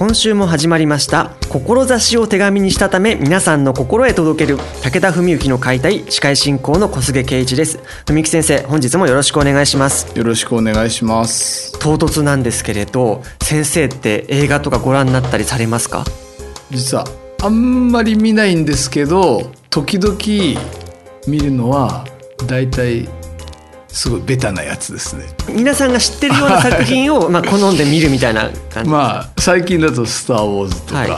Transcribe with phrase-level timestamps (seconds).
[0.00, 1.36] 今週も始まりました。
[1.50, 7.80] 志を手紙にしたため皆さんの心へ届ける武田文幸の解体司会進行の小菅圭一です。
[8.06, 10.10] 文幸先生本日もよろしくお願いします。
[10.16, 11.78] よろしくお願いします。
[11.78, 16.06] 唐突なんですけれど先生って映画とかご覧になったりされますか？
[16.70, 17.04] 実は
[17.42, 20.16] あんまり見ないんですけど時々
[21.28, 22.06] 見るのは
[22.46, 23.06] だいたい
[23.92, 25.24] すごいベタなやつですね。
[25.48, 28.90] 皆さんが知ってるような作品を まあ好んで見るみたいな感じ。
[28.90, 31.10] まあ最近だと「スター・ウォーズ」とか、はい、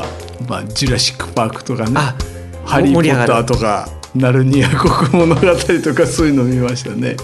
[0.49, 1.93] まあ、ジュラシック・パークとかね
[2.65, 5.41] 「ハリー・ポッター」とか「ナルニア国物語」
[5.85, 7.17] とかそういうの見ましたね。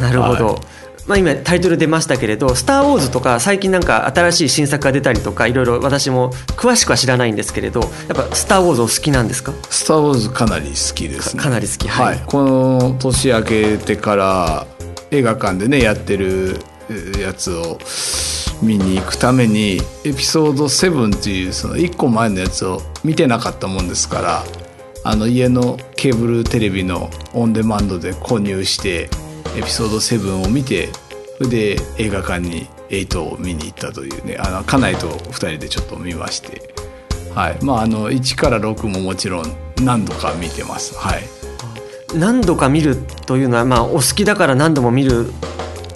[0.00, 0.56] なるほど、はい。
[1.04, 7.90] まあ、今タイトル出ましたけれど「スター・ウォーズ」とか最近なんか新しい新作が出たりとかいろいろ私も詳しくは知らないんですけれどやっ
[8.28, 9.52] ぱ「スター・ウォーズ」お好きなんですか？
[9.68, 11.42] スター・ウォーズかなり好きですね。
[11.42, 14.66] かなり好き、はい、はい、この年明けてから
[15.12, 16.56] 映画館でねやってる
[17.20, 17.78] やつを
[18.62, 24.44] 見に行くためにエピソード7っていうその1個前のやつを見てなかったもんですから
[25.04, 29.10] あの家のケーブルテレビのオンデマンドで購入して
[29.56, 30.88] エピソード7を見て
[31.38, 36.72] それで映画館に8を見に行ったというねあの家内と2人でちょっと見まして。
[37.34, 37.58] はい。
[37.64, 39.44] まああの1から6ももちろん
[39.82, 40.94] 何度か見てます。
[40.94, 41.22] はい。
[42.14, 42.96] 何度か見る
[43.26, 45.32] というのは、まあ、お好きだから何度も見る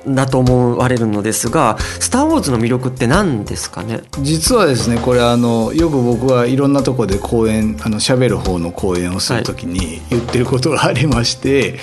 [0.07, 4.03] だと思われるのですが「スター・ウォーズ」の魅力って何ですかね？
[4.23, 11.81] 実はですねこれあのよく僕はいろんなとこで講演あの喋る方の講演をする時に言ってることがありまして、はい、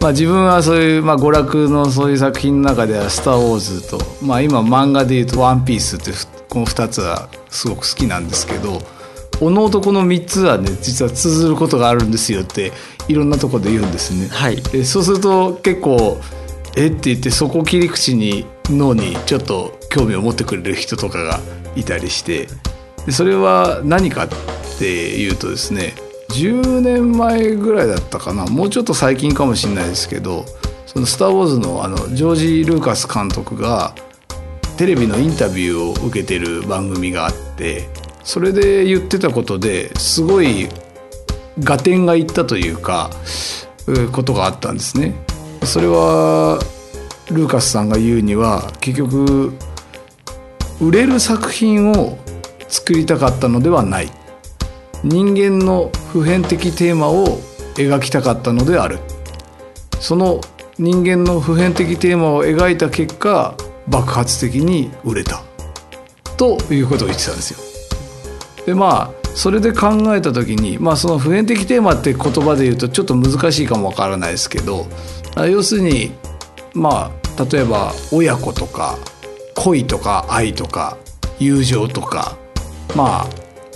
[0.00, 6.10] まあ、自分はそういう、まあ、娯楽のそういう作品の中では「スター・ウォーズと」まあ、今漫画でいうと「ワンピースって
[6.48, 8.82] この2つはすごく好きなんですけど。
[9.40, 12.72] おの男の3つはね実は通ずることがあるんですよって
[13.08, 14.28] いろんなとこで言うんですね。
[14.28, 16.20] はい、でそうすると結構
[16.76, 21.40] えって言ってそこを切り口に脳にちょっと興味を持ってくれる人とかが
[21.76, 22.48] いたりして
[23.06, 24.28] でそれは何かっ
[24.78, 25.94] ていうとですね
[26.30, 30.46] 10年前ぐらいだったかなもうちょっと最近かもしれないですけど
[30.86, 33.94] 「そのスター・ウォーズの」あのジョージ・ルーカス監督が
[34.76, 37.88] テレビのインタビューを受けてる番組があって
[38.24, 40.68] それで言ってたことですごい
[41.64, 43.10] 合点がいったというか
[44.12, 45.14] ことがあったんですね。
[45.64, 46.60] それは
[47.30, 49.52] ルーカスさんが言うには結局
[50.80, 52.18] 売れる作品を
[52.68, 54.10] 作りたかったのではない
[55.04, 57.38] 人間の普遍的テーマを
[57.74, 58.98] 描きたかったのである
[60.00, 60.40] その
[60.78, 63.54] 人間の普遍的テーマを描いた結果
[63.88, 65.42] 爆発的に売れた
[66.36, 67.71] ということを言ってたんですよ。
[68.66, 74.86] でまあそれで考えた時に、まあ、その普遍的テーマって言葉で言うとちょっと難しいかもわからないですけど
[75.36, 76.12] 要するに
[76.74, 78.98] まあ例えば親子とか
[79.54, 80.98] 恋とか愛とか
[81.38, 82.36] 友情とか
[82.94, 83.26] まあ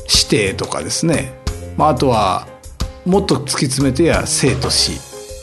[0.07, 1.33] 師弟とかですね、
[1.77, 2.47] まあ、あとは
[3.05, 4.93] もっと突き詰めてや生と死、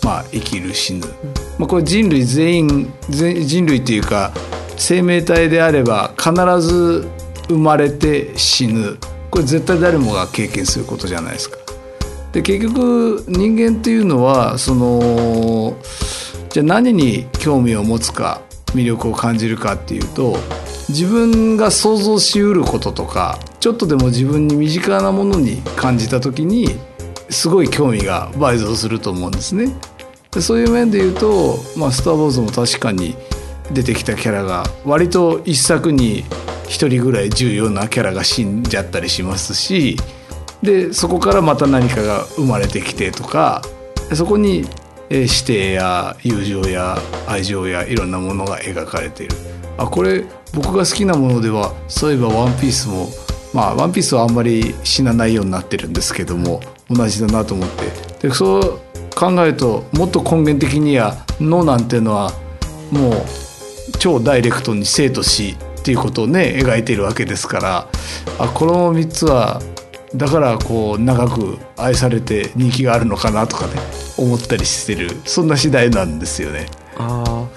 [0.06, 1.06] まあ、生きる死ぬ、
[1.58, 4.32] まあ、これ人類全員人類っていうか
[4.78, 7.08] 生命体であれば必ず
[7.48, 8.98] 生まれて死ぬ
[9.34, 11.58] これ絶対誰もが経験することじゃないですか。
[12.34, 15.76] で結局人間っていうのはその
[16.52, 18.42] じゃあ何に興味を持つか
[18.76, 20.38] 魅力を感じるかっていうと
[20.88, 26.68] 自分が想像しうることとかちょっとでも自分に身近なものに感じた時に
[27.32, 29.74] すごい興味が倍増すると思うんですね。
[30.30, 33.16] でそういう面で言うと「まあ、スター・ウォーズ」も確かに
[33.72, 36.24] 出てきたキャラが割と一作に
[36.74, 39.96] 1人ぐらい重要なキャラが死んじゃったりしますし
[40.64, 43.62] でそこからまた何かが生まれてきてとか
[44.16, 44.66] そこに
[45.10, 46.98] 師弟や友情や
[47.28, 49.36] 愛情やいろんなものが描かれている。
[49.78, 53.10] あこれ僕が好きなものではそういえば「ワンピースも
[53.54, 58.28] まあ「ワンピースはあんまり死なないようになってるんですけども同じだなと思って。
[58.28, 58.80] でそう
[59.16, 62.32] 考えるともっと根源的には脳なんていうのは
[62.92, 63.14] もう
[64.00, 67.88] 超ダイレクトに生と死っていうことをね描いているわけですから
[68.40, 69.62] あこの3つは
[70.16, 73.74] だからこう長く愛されて人気があるのかなとかね
[74.18, 76.68] 思ったりしてるそんな次第なんですよね。
[76.98, 77.48] あ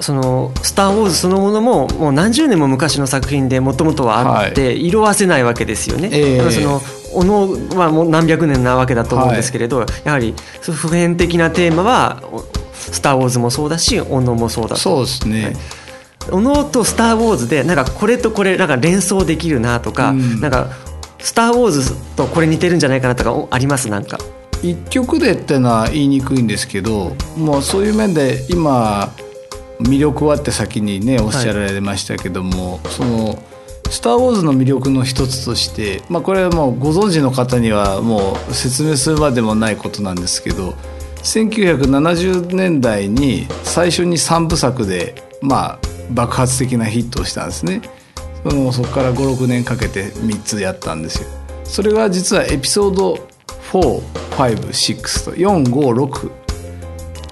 [0.00, 6.10] その「スター・ウォーズ」そのものももう何十年も昔の作品でもともとはあって、はい、色あせないわけですよね。
[6.12, 6.82] えー、その
[7.14, 12.22] おのはもう何百年なわけだと思うんですけれど、はい、やはり普遍的なテーマは
[12.74, 14.76] 「スター・ウォーズ」もそうだし「おの」もそうだと。
[14.76, 15.56] そうですね、はい
[16.32, 20.68] おのと「スター・ウォーズ」でなんかこれとこれなんか連想できるなとか、うん、なんか
[21.18, 23.88] 「スター・ウォーズ」とこれ似てるんじゃないかなとかあります？
[23.88, 24.18] なんか。
[24.62, 29.10] 一曲でってのは言いにくいんですけどもうそういう面で今
[29.80, 33.42] 魅力はって先にねおっしゃられましたけども、はい、その
[33.88, 40.74] 「スター・ウォーズ」の魅力の一つとして、まあ、これはもうご存知の方にはもう説明するまでもないことなんですけど
[41.22, 47.82] 1970年代に最初に3部作でまあ爆発的なヒットをしたんですね。
[48.42, 51.28] そのそこから56年かけて3つやったんですよ。
[51.64, 53.14] それが実はエピソード
[53.72, 56.30] 456と456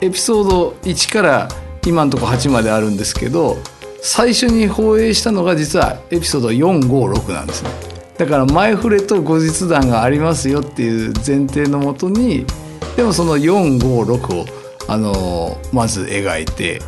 [0.01, 1.49] エピソード1から
[1.87, 3.57] 今のところ8まであるんですけど
[4.01, 7.71] 最初に放映したのが実はエピソード456なんですね。
[8.17, 12.45] だから前触れと後日談がありますよっていう前提のもとに
[12.97, 14.45] でもその456を
[14.89, 16.81] あのまず描いて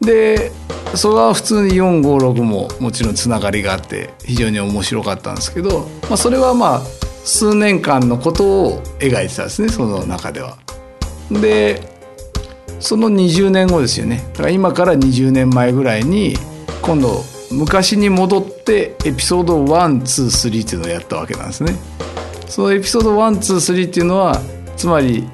[0.00, 0.50] で
[0.96, 6.80] それは普通に456ももちろんつながりがあって非常に面白かったんですけど、まあ、それはまあ
[7.24, 10.58] 数年間のことを描いてたんですねその中では。
[11.30, 11.94] で
[12.80, 16.34] その20年後ですよねだから今から20年前ぐらいに
[16.82, 21.74] 今度昔に戻ってエピソード123っていうのをやったわけなんですね。
[22.46, 24.40] そのエピソード123っていうのは
[24.76, 25.28] つまり、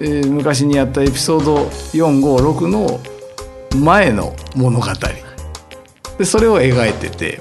[0.00, 1.56] えー、昔にやったエピソード
[1.92, 3.00] 456の
[3.76, 4.86] 前の物語。
[6.18, 7.40] でそれを描いてて。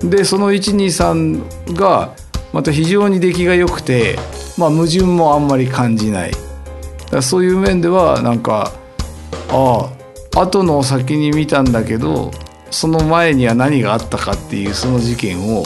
[0.00, 2.14] でその123が
[2.52, 4.18] また非常に出来が良くて、
[4.58, 6.32] まあ、矛盾もあんまり感じない。
[7.10, 8.72] だそういう面ではなんか
[9.50, 9.90] あ
[10.34, 12.30] あ後の先に見たんだけど
[12.70, 15.64] その前には何があったかっていうその事件を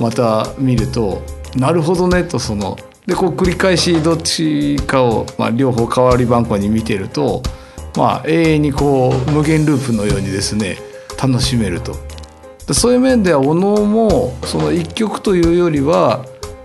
[0.00, 1.22] また見ると
[1.56, 2.76] なるほどねとその
[3.06, 7.42] でこう繰り返しどっちかを、まあ、両方代わり番号に見てると
[7.96, 10.76] まあ、永遠にこう無限ループのようにですね
[11.20, 11.94] 楽しめると
[12.74, 16.24] そういう面ではおのもその一曲というよりは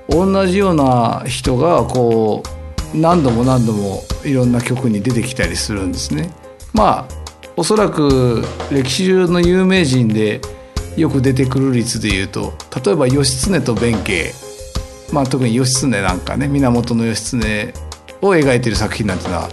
[0.09, 2.43] 同じような人がこ
[2.93, 6.29] う何度も何度もいろんな曲に出てきたりするんですね。
[6.73, 7.21] まあ
[7.55, 10.41] おそらく歴史上の有名人で
[10.97, 12.53] よく出てくる率でいうと
[12.83, 14.33] 例えば義経と弁慶、
[15.13, 17.73] まあ、特に義経なんかね源義経
[18.21, 19.49] を描いてる作品なんていうのは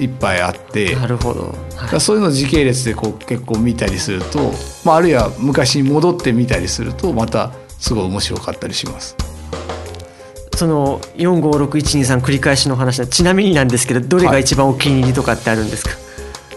[0.00, 4.52] いっぱいあってなるほど、はい、そういうの時系列でこう結構見たりすると、
[4.84, 9.16] まあ、あるいは昔に戻ってみたりするとまたすごい面白かったりします。
[10.56, 15.98] その456123繰り返しの話ちなみになんですけどどれが一番お気に入りとかってあるんですか、はい。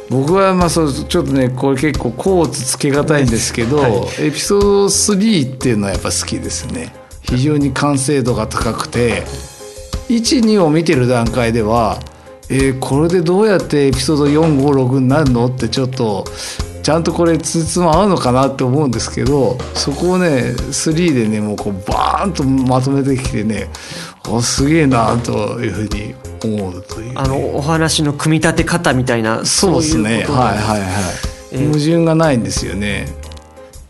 [0.10, 6.94] 僕はまあそうちょっとねこれ結構コーツつけがたいんですけど、はい、エピソード3っていうのはやっぱ好きですね。
[7.22, 9.24] 非常に完成度が高くて
[10.10, 12.00] 12を見てる段階では
[12.50, 15.48] えー、これでどうやってエピソード456になるの？
[15.48, 16.26] ってちょっと
[16.84, 23.70] ちゃんとこれつつも合うのかなって思うんですけどそこをね3でねもうこうバーンとまとめてきてね
[24.24, 26.14] あすげえなというふうに
[26.44, 30.26] 思うという、ね、あのお話の組み立て方みたいなそうですね。
[30.26, 30.90] はいはいはい、
[31.54, 33.08] えー、矛盾がないんですよね。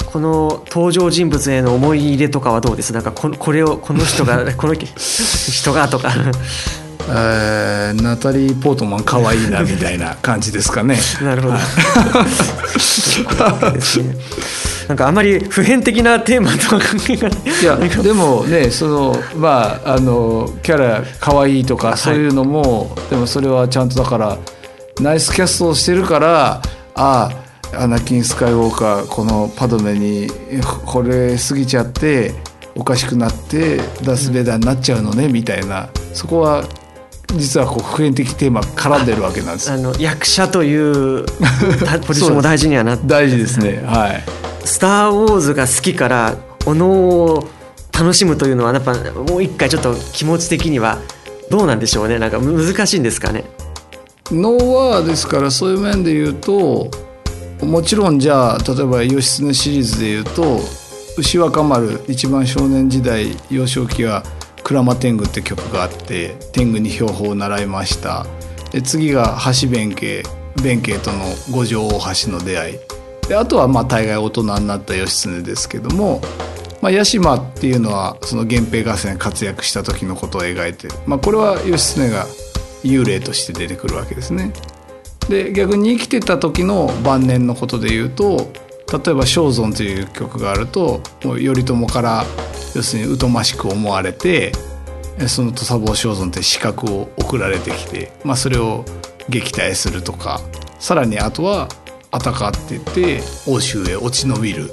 [0.06, 2.94] この登場人物への思い入れとかはどうです？
[2.94, 6.14] なんかここれをこの人が この人がとか
[7.10, 10.98] えー、ナタリー・ポートマン可愛いなみたいな感じですかね。
[11.22, 11.56] なるほど。
[14.88, 17.40] なんかあまり普遍的なテーマとは関係がない。
[17.62, 24.38] いやでもねそのまああのキャラ可愛いとかそういうのも、はい、でもそれはちゃんとだから
[25.00, 26.62] ナイスキャストをしてるから
[26.96, 27.30] あ
[27.76, 30.30] あアナキン・スカイウォーカーこのパドメに
[30.86, 32.34] 惚れすぎちゃって
[32.76, 36.64] おかしくなってダス・ベダーになっちゃうのね、みたいなそこは
[37.36, 39.72] 実はこう普遍的テーマ絡んでるわけなんです。
[39.72, 41.26] あの役者という
[42.06, 43.04] ポジションも大事にはなって。
[43.08, 43.84] 大事ですね。
[43.86, 44.24] はい
[44.64, 46.36] 「スター・ウォーズ」が好きから
[46.66, 47.48] おのを
[47.92, 51.00] 楽しむというのはやっぱもう一回ちょっと気持ち的には
[51.50, 52.20] どうなんでしょうね。
[52.20, 53.44] なんか難しいんですかね。
[54.32, 56.90] ノーワーですからそういう面で言うと
[57.62, 60.62] もちろんじゃあ例えば義経シリーズで言うと
[61.18, 64.24] 牛若丸一番少年時代幼少期は
[64.64, 68.26] 「鞍馬天狗」って曲があって天狗に標本を習いました
[68.72, 70.24] で次が橋弁慶
[70.62, 71.20] 弁慶との
[71.52, 72.80] 五条大橋の出会い
[73.28, 76.22] であとはまあ大概大人になった義経ですけども、
[76.82, 82.26] まあ、屋島っていうのはその源平合戦活躍した時のことを描いてる、まあ、これは義経が
[82.84, 84.52] 幽霊として出てくるわけですね。
[85.30, 88.52] で逆に生きてた時の晩年のことで言うと
[88.94, 92.26] 例えば「正尊」という曲があると頼朝から
[92.76, 94.52] 要するに疎ましく思われて
[95.28, 98.86] その土佐坊正尊って資格を送られてきて、まあ、それを
[99.30, 100.42] 撃退するとか
[100.80, 101.70] さらにあとは
[102.12, 104.72] 「あたか」って言って欧州へ落ち延びる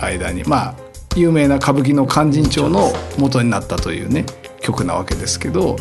[0.00, 0.74] 間にまあ
[1.14, 4.24] 有名な歌舞伎の「勧進帳」の元になったというね
[4.60, 5.76] 曲なわけですけど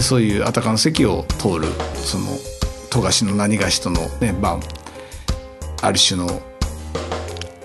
[0.00, 2.26] そういうあたかの席を通るその
[2.88, 4.34] 富樫の何がしとのね
[5.82, 6.40] ある種の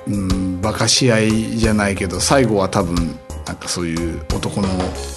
[0.09, 2.95] うん馬鹿し合いじゃないけど最後は多分
[3.45, 4.67] なんかそういう男の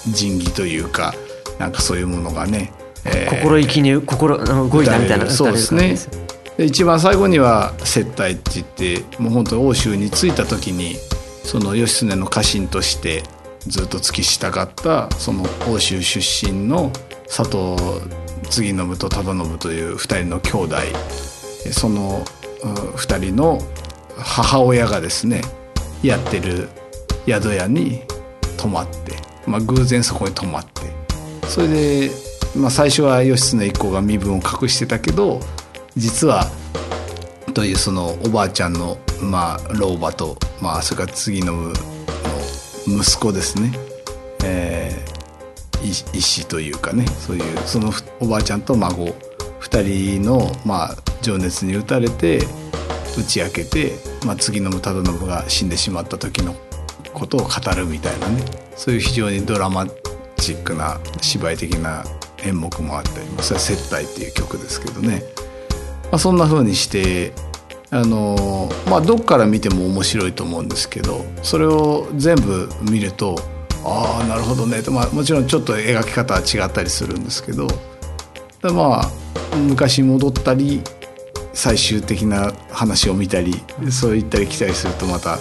[0.07, 1.13] 仁義というか
[1.59, 2.71] なんかそういうものがね、
[3.05, 5.95] えー、心意気に心動いたみたいなそうですね。
[6.57, 10.95] で一番最後には接待って言ってもう本当に欧州に着いた時に
[11.43, 13.23] その義経の家臣として
[13.65, 16.91] ずっと付き従ったその欧州出身の
[17.25, 17.75] 佐藤
[18.49, 20.75] 継信と忠信という2人の兄弟。
[21.71, 22.23] その
[22.61, 23.59] 2人の
[24.17, 25.41] 母親がですね
[26.01, 26.69] やってる
[27.25, 28.01] 宿屋に
[28.57, 29.13] 泊まって、
[29.47, 30.81] まあ、偶然そこに泊まって
[31.47, 32.11] それで、
[32.55, 35.39] まあ、最初は義経一行が身分を隠してたけど
[35.95, 36.45] 実は
[37.53, 41.71] というそのおばあちゃんの、まあ、老婆と、まあ、それから次の
[42.87, 43.71] 息子ですね、
[44.43, 49.05] えー、医師というかねそういうそのおばあちゃんと孫
[49.61, 52.41] 2人の、まあ、情熱に打たれて
[53.17, 53.93] 打ち明けて、
[54.25, 56.55] まあ、次の忠信が死んでしまった時の
[57.13, 58.43] ことを語るみたいなね。
[58.75, 59.87] そういう非常にドラマ
[60.37, 62.03] チックな芝居的な
[62.43, 65.23] 演目もあったり、まあ、それは「接待」っていう曲ですけどね、
[66.11, 67.33] まあ、そんな風にして
[67.89, 73.35] あのまあどっから見ても面白いと思うんですけどそれを全部見ると
[73.85, 74.81] ああなるほどね。
[74.81, 77.67] と、まあ、もちろんちょっと描き方は違ったりするんですけど
[78.63, 79.11] まあ
[79.55, 80.81] 昔戻ったり
[81.53, 83.53] 最終的な話を見たり
[83.91, 85.37] そう言ったり来たりするとまた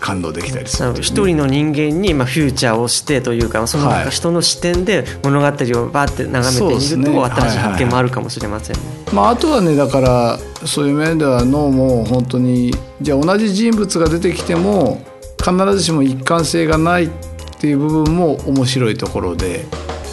[0.00, 8.82] 感動できたりする、ね、一人の人間にまあフューチャーをしてというかその人の視点で物語をバーって眺めてみると、はい、新しい発見もあるかもしれませんね。
[9.12, 15.02] まあ、あとはねだからそういう面では脳も本当にじゃあ同じ人物が出てきても
[15.38, 17.10] 必ずしも一貫性がないっ
[17.58, 19.64] ていう部分も面白いところで、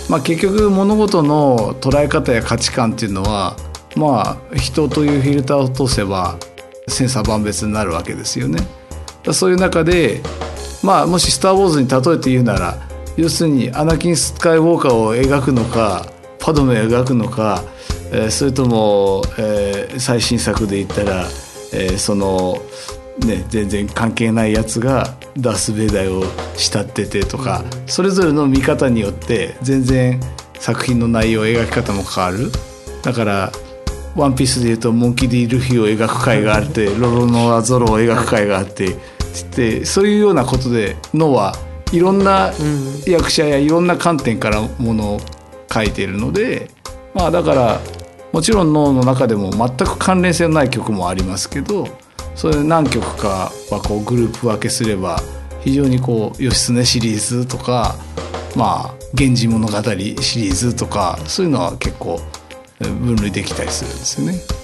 [0.09, 3.55] まあ、結局物事の捉え方や価値観っていうのは
[3.95, 6.37] まあ人というフィルターを通せば
[6.87, 8.59] 千差万別になるわけですよね。
[9.31, 10.21] そういう中で
[10.83, 12.77] まあもし「スター・ウォーズ」に例えて言うなら
[13.15, 16.05] 要するにアナキン・スカイウォーカーを描くのか
[16.39, 17.63] パドメを描くのか、
[18.11, 21.25] えー、それとも、えー、最新作で言ったら、
[21.71, 22.61] えー、その
[23.19, 26.23] ね、全然関係ないやつがダース・ベイダーを
[26.57, 30.19] 慕っててとか、それぞれの見方によって全然
[30.59, 32.51] 作品の内容描き方も変わる
[33.03, 33.51] だから
[34.15, 38.95] ワンピースでいうとモンキー・ディ・ルフィを描く回があってロロノア・ゾロを描く回があってっ
[39.55, 41.55] てそういうようなことで脳は
[41.91, 42.51] いろんな
[43.05, 45.19] 役者やいろんな観点からものを
[45.71, 46.69] 書いているので
[47.13, 47.79] まあだから
[48.31, 51.87] もちろん脳の中でも全く関連性のない曲もありますけど
[52.35, 55.19] それ何曲かはこうグループ分けすれば
[55.61, 57.95] 非常にこう義経シリーズとか
[58.55, 59.73] まあ「源氏物語」
[60.21, 62.19] シリーズとかそういうのは結構
[62.79, 64.63] 分類できたりするんですよね。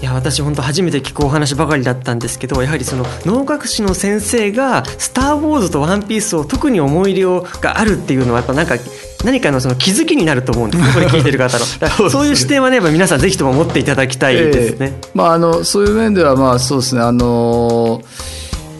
[0.00, 7.26] いや私本当初めて聞くお話ばかりだったんですけどやはりその能楽師の先生が「スター・ウォーズ」と「ワンピースを特に思い入れ
[7.60, 8.76] があるっていうのはやっぱなんか
[9.24, 14.92] 何かのその気づきになると思うんですね これ聞いてる方のそうそういう視点はね皆さんぜひとも持っていただきたいですね。
[15.02, 18.00] えー、まあ、あのそういう面ではまあそうですねあの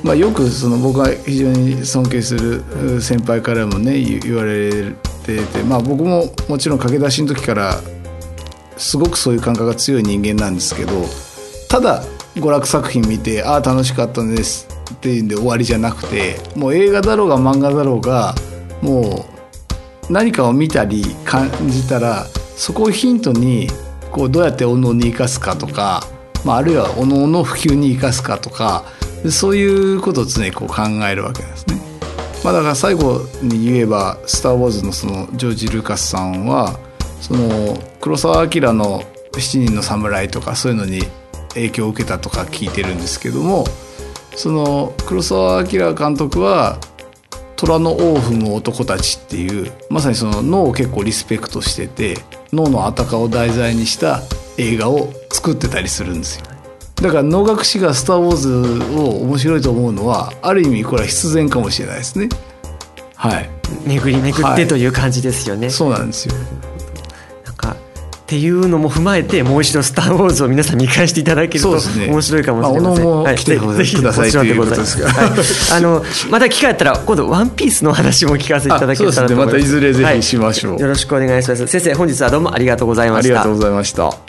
[0.05, 2.63] まあ、よくその僕が非常に尊敬する
[3.01, 4.93] 先輩からもね言われ
[5.37, 7.81] てて、まあ、僕ももちろん駆け出しの時から
[8.77, 10.93] すごくそういう感覚が強い人間なんですけど
[11.69, 12.03] ただ
[12.37, 18.35] 娯楽作品見てああ楽しかったんですっていうんで終わりじゃなくてもう映画だろうが漫画だろうが
[18.81, 19.27] も
[20.09, 22.25] う何かを見たり感じたら
[22.57, 23.69] そこをヒントに
[24.11, 26.05] こうどうやっておのに生かすかとか、
[26.45, 28.85] まあ、あるいはおのおの普及に生かすかとか
[29.31, 31.88] そういうことを常にこう考えるわけですね。
[32.45, 36.79] まあ、だから最後に言えば「スター・ウォーズ」のそのジョージ・ルーカスさんは
[37.21, 39.05] その黒澤明の
[39.37, 41.03] 「七人の侍」とかそういうのに
[41.55, 43.65] 影響を受けたとか聞いてるんですけども
[44.37, 46.79] その黒澤明監督は
[47.57, 52.19] 「虎の尾を踏む男たち」っていうまさにその脳を結構リスペクトしてて
[52.53, 54.23] 脳のあたかを題材にした
[54.57, 56.48] 映画を作ってたりするんですよ。
[57.01, 58.49] だから能楽師が「スター・ウォーズ」
[58.99, 62.29] を面白いと思うのはある意味これは必然かもしれないですね。
[63.15, 63.49] はい。
[63.87, 66.35] 巡り巡ってという感じですよね、そうなんですよ。
[67.45, 67.77] なんかっ
[68.27, 72.09] ていうのも踏まえてもう一度「スター・ウォーズ」を皆さん見返していただけるとね。
[72.09, 73.05] 面白いかもしれません。
[73.05, 75.09] まあ来てくださいもちろんでござということですが。
[75.09, 75.31] はい。
[75.77, 79.53] あのまた機会あったら今度「ワンピースの話も聞かせていただけたらと思いますね。
[79.53, 80.73] またいずれぜひしましょう。
[80.73, 80.81] はい。
[80.83, 81.67] よろしくお願いします。
[81.69, 83.29] 先生本日はどうもありがとうございました。
[83.29, 84.28] ありがとうございました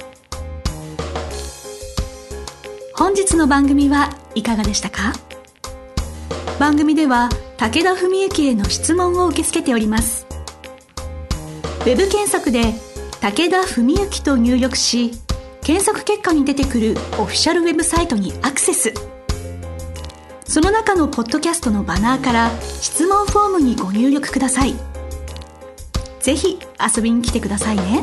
[2.99, 5.13] 本日の番組はいかがでしたか？
[6.59, 10.27] 番組では武田文幸への質問を受け付けております。
[11.79, 12.73] ウェブ検索で
[13.21, 15.11] 「武田文幸」と入力し
[15.61, 18.93] 検索結果に出てくるオフィシャルウェブサイトにアクセス。
[20.43, 22.51] その中のポッドキャストのバナーから
[22.81, 24.75] 質問フォームにご入力ください。
[26.19, 26.59] ぜひ
[26.95, 28.01] 遊びに来てくださいね。